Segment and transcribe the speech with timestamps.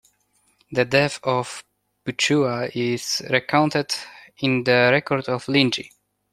[0.71, 1.63] The death of
[2.07, 3.93] Puhua is recounted
[4.39, 5.91] in the Record of Linji.